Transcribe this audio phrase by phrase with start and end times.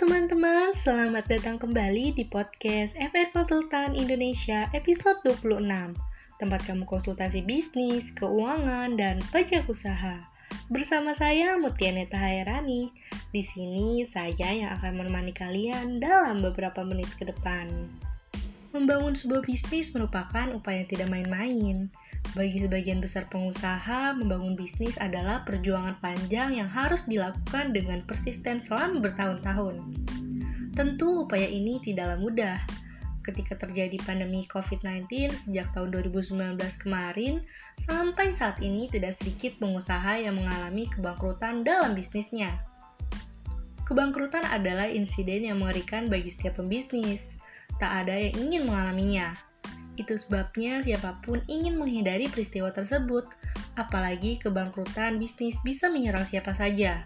[0.00, 5.60] teman-teman, selamat datang kembali di podcast FR Konsultan Indonesia episode 26
[6.40, 10.24] Tempat kamu konsultasi bisnis, keuangan, dan pajak usaha.
[10.72, 12.88] Bersama saya Mutianeta Hairani.
[13.28, 17.68] Di sini saya yang akan menemani kalian dalam beberapa menit ke depan.
[18.72, 21.92] Membangun sebuah bisnis merupakan upaya yang tidak main-main
[22.30, 29.02] bagi sebagian besar pengusaha, membangun bisnis adalah perjuangan panjang yang harus dilakukan dengan persisten selama
[29.02, 29.82] bertahun-tahun.
[30.70, 32.58] Tentu upaya ini tidaklah mudah.
[33.26, 37.42] Ketika terjadi pandemi COVID-19 sejak tahun 2019 kemarin,
[37.82, 42.62] sampai saat ini tidak sedikit pengusaha yang mengalami kebangkrutan dalam bisnisnya.
[43.82, 47.42] Kebangkrutan adalah insiden yang mengerikan bagi setiap pembisnis.
[47.82, 49.49] Tak ada yang ingin mengalaminya
[50.00, 53.28] itu sebabnya siapa pun ingin menghindari peristiwa tersebut,
[53.76, 57.04] apalagi kebangkrutan bisnis bisa menyerang siapa saja.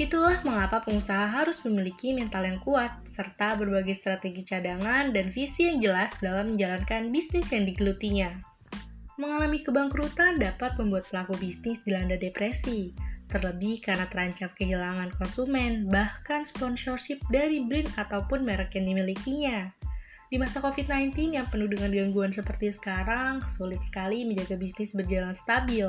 [0.00, 5.78] Itulah mengapa pengusaha harus memiliki mental yang kuat, serta berbagai strategi cadangan dan visi yang
[5.78, 8.34] jelas dalam menjalankan bisnis yang digelutinya.
[9.20, 12.96] Mengalami kebangkrutan dapat membuat pelaku bisnis dilanda depresi,
[13.28, 19.81] terlebih karena terancam kehilangan konsumen, bahkan sponsorship dari brand ataupun merek yang dimilikinya.
[20.32, 25.84] Di masa COVID-19 yang penuh dengan gangguan seperti sekarang, sulit sekali menjaga bisnis berjalan stabil,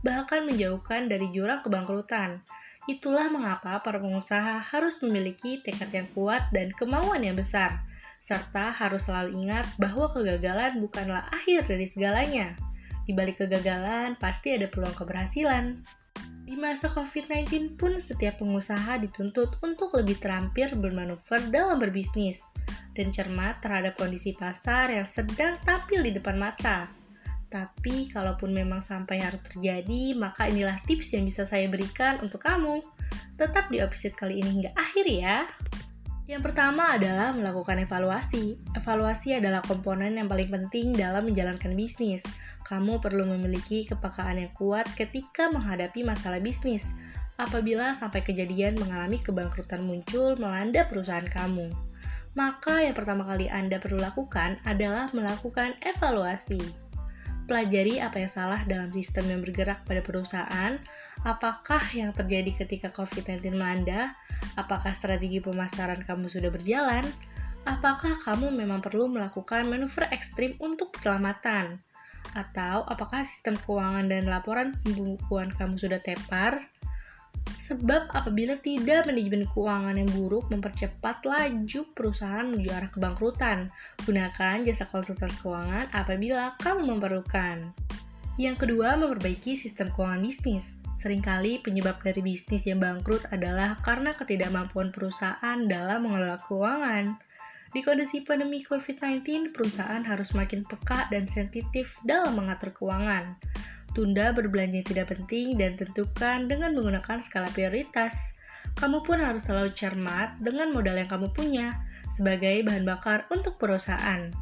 [0.00, 2.40] bahkan menjauhkan dari jurang kebangkrutan.
[2.88, 7.84] Itulah mengapa para pengusaha harus memiliki tekad yang kuat dan kemauan yang besar,
[8.16, 12.56] serta harus selalu ingat bahwa kegagalan bukanlah akhir dari segalanya.
[13.04, 15.84] Di balik kegagalan, pasti ada peluang keberhasilan.
[16.48, 22.56] Di masa COVID-19 pun setiap pengusaha dituntut untuk lebih terampil bermanuver dalam berbisnis
[22.94, 26.88] dan cermat terhadap kondisi pasar yang sedang tampil di depan mata.
[27.50, 32.82] Tapi kalaupun memang sampai harus terjadi, maka inilah tips yang bisa saya berikan untuk kamu.
[33.38, 35.46] Tetap di episode kali ini hingga akhir ya.
[36.24, 38.58] Yang pertama adalah melakukan evaluasi.
[38.74, 42.26] Evaluasi adalah komponen yang paling penting dalam menjalankan bisnis.
[42.64, 46.96] Kamu perlu memiliki kepekaan yang kuat ketika menghadapi masalah bisnis.
[47.38, 51.93] Apabila sampai kejadian mengalami kebangkrutan muncul melanda perusahaan kamu
[52.34, 56.60] maka yang pertama kali Anda perlu lakukan adalah melakukan evaluasi.
[57.44, 60.80] Pelajari apa yang salah dalam sistem yang bergerak pada perusahaan,
[61.22, 64.16] apakah yang terjadi ketika COVID-19 melanda,
[64.58, 67.04] apakah strategi pemasaran kamu sudah berjalan,
[67.68, 71.84] apakah kamu memang perlu melakukan manuver ekstrim untuk keselamatan,
[72.32, 76.72] atau apakah sistem keuangan dan laporan pembukuan kamu sudah tepar,
[77.54, 83.72] Sebab apabila tidak manajemen keuangan yang buruk mempercepat laju perusahaan menuju arah kebangkrutan.
[84.04, 87.72] Gunakan jasa konsultan keuangan apabila kamu memerlukan.
[88.34, 90.82] Yang kedua, memperbaiki sistem keuangan bisnis.
[90.98, 97.14] Seringkali penyebab dari bisnis yang bangkrut adalah karena ketidakmampuan perusahaan dalam mengelola keuangan.
[97.70, 103.38] Di kondisi pandemi COVID-19, perusahaan harus makin peka dan sensitif dalam mengatur keuangan.
[103.94, 108.34] Tunda berbelanja yang tidak penting dan tentukan dengan menggunakan skala prioritas.
[108.74, 111.78] Kamu pun harus selalu cermat dengan modal yang kamu punya
[112.10, 114.34] sebagai bahan bakar untuk perusahaan.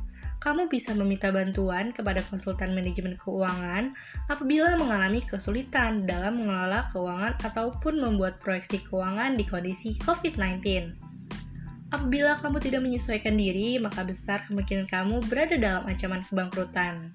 [0.42, 3.94] Kamu bisa meminta bantuan kepada konsultan manajemen keuangan
[4.26, 10.64] apabila mengalami kesulitan dalam mengelola keuangan ataupun membuat proyeksi keuangan di kondisi COVID-19.
[11.92, 17.12] Apabila kamu tidak menyesuaikan diri, maka besar kemungkinan kamu berada dalam ancaman kebangkrutan.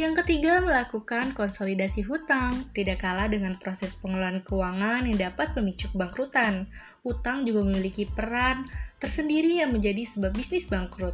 [0.00, 2.72] Yang ketiga, melakukan konsolidasi hutang.
[2.72, 6.72] Tidak kalah dengan proses pengelolaan keuangan yang dapat memicu kebangkrutan.
[7.04, 8.64] Hutang juga memiliki peran
[8.96, 11.12] tersendiri yang menjadi sebab bisnis bangkrut.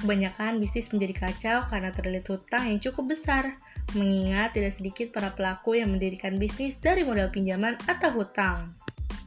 [0.00, 3.60] Kebanyakan bisnis menjadi kacau karena terlilit hutang yang cukup besar,
[3.92, 8.72] mengingat tidak sedikit para pelaku yang mendirikan bisnis dari modal pinjaman atau hutang.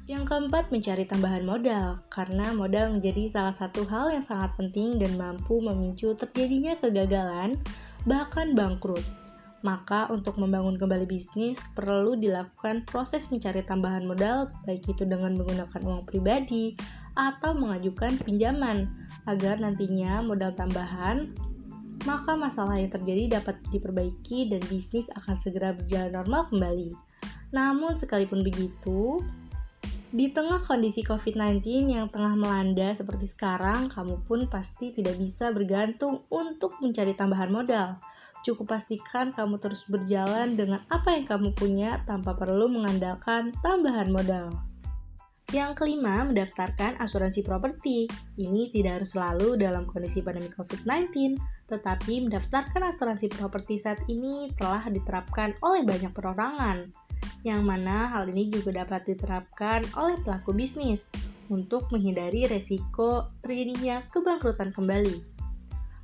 [0.09, 5.13] Yang keempat, mencari tambahan modal, karena modal menjadi salah satu hal yang sangat penting dan
[5.13, 7.61] mampu memicu terjadinya kegagalan
[8.05, 9.03] bahkan bangkrut.
[9.65, 15.81] Maka untuk membangun kembali bisnis perlu dilakukan proses mencari tambahan modal baik itu dengan menggunakan
[15.81, 16.77] uang pribadi
[17.17, 18.85] atau mengajukan pinjaman
[19.25, 21.33] agar nantinya modal tambahan
[22.05, 26.93] maka masalah yang terjadi dapat diperbaiki dan bisnis akan segera berjalan normal kembali.
[27.49, 29.23] Namun sekalipun begitu,
[30.15, 36.23] di tengah kondisi COVID-19 yang tengah melanda seperti sekarang, kamu pun pasti tidak bisa bergantung
[36.31, 37.99] untuk mencari tambahan modal.
[38.39, 44.55] Cukup pastikan kamu terus berjalan dengan apa yang kamu punya tanpa perlu mengandalkan tambahan modal.
[45.51, 48.07] Yang kelima, mendaftarkan asuransi properti.
[48.39, 51.35] Ini tidak harus selalu dalam kondisi pandemi COVID-19,
[51.67, 57.04] tetapi mendaftarkan asuransi properti saat ini telah diterapkan oleh banyak perorangan.
[57.45, 61.13] Yang mana hal ini juga dapat diterapkan oleh pelaku bisnis
[61.53, 65.21] untuk menghindari resiko terjadinya kebangkrutan kembali.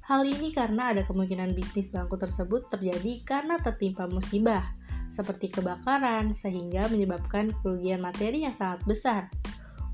[0.05, 4.69] Hal ini karena ada kemungkinan bisnis bangkrut tersebut terjadi karena tertimpa musibah,
[5.09, 9.21] seperti kebakaran, sehingga menyebabkan kerugian materi yang sangat besar.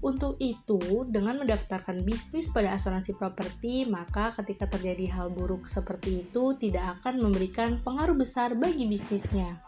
[0.03, 6.53] Untuk itu, dengan mendaftarkan bisnis pada asuransi properti, maka ketika terjadi hal buruk seperti itu
[6.59, 9.66] tidak akan memberikan pengaruh besar bagi bisnisnya.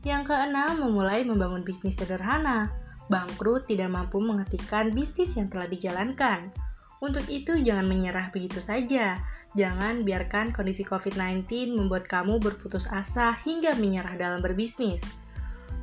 [0.00, 2.72] Yang keenam, memulai membangun bisnis sederhana.
[3.12, 6.54] Bangkrut tidak mampu menghentikan bisnis yang telah dijalankan.
[7.04, 9.20] Untuk itu, jangan menyerah begitu saja.
[9.58, 15.02] Jangan biarkan kondisi COVID-19 membuat kamu berputus asa hingga menyerah dalam berbisnis.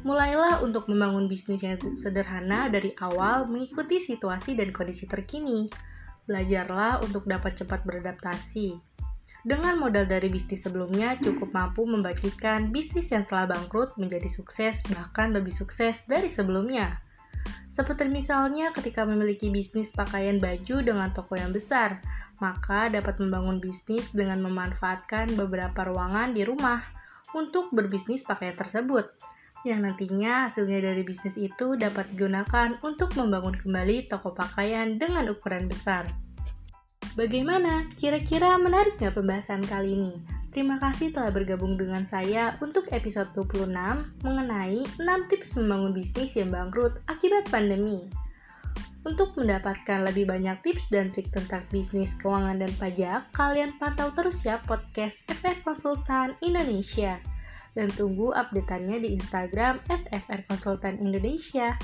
[0.08, 5.68] Mulailah untuk membangun bisnis yang sederhana dari awal mengikuti situasi dan kondisi terkini.
[6.24, 8.87] Belajarlah untuk dapat cepat beradaptasi.
[9.48, 15.32] Dengan modal dari bisnis sebelumnya, cukup mampu membagikan bisnis yang telah bangkrut menjadi sukses, bahkan
[15.32, 17.00] lebih sukses dari sebelumnya.
[17.72, 22.04] Seperti misalnya ketika memiliki bisnis pakaian baju dengan toko yang besar,
[22.44, 26.84] maka dapat membangun bisnis dengan memanfaatkan beberapa ruangan di rumah
[27.32, 29.08] untuk berbisnis pakaian tersebut
[29.64, 35.72] yang nantinya hasilnya dari bisnis itu dapat digunakan untuk membangun kembali toko pakaian dengan ukuran
[35.72, 36.27] besar.
[37.18, 37.90] Bagaimana?
[37.98, 40.22] Kira-kira menarik nggak pembahasan kali ini?
[40.54, 43.74] Terima kasih telah bergabung dengan saya untuk episode 26
[44.22, 48.06] mengenai 6 tips membangun bisnis yang bangkrut akibat pandemi.
[49.02, 54.46] Untuk mendapatkan lebih banyak tips dan trik tentang bisnis, keuangan, dan pajak, kalian pantau terus
[54.46, 57.18] ya podcast FR Konsultan Indonesia.
[57.74, 61.82] Dan tunggu updateannya di Instagram at FR Konsultan Indonesia.